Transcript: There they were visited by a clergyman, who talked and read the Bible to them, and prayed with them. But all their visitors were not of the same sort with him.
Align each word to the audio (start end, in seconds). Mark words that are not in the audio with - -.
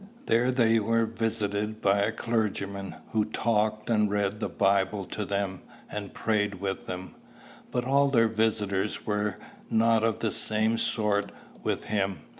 There 0.25 0.49
they 0.49 0.79
were 0.79 1.05
visited 1.05 1.79
by 1.79 1.99
a 2.01 2.11
clergyman, 2.11 2.95
who 3.11 3.23
talked 3.25 3.87
and 3.87 4.09
read 4.09 4.39
the 4.39 4.49
Bible 4.49 5.05
to 5.05 5.25
them, 5.25 5.61
and 5.91 6.11
prayed 6.11 6.55
with 6.55 6.87
them. 6.87 7.13
But 7.69 7.85
all 7.85 8.09
their 8.09 8.27
visitors 8.27 9.05
were 9.05 9.37
not 9.69 10.03
of 10.03 10.17
the 10.17 10.31
same 10.31 10.79
sort 10.79 11.31
with 11.61 11.83
him. 11.83 12.21